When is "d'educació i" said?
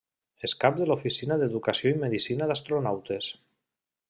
1.43-2.01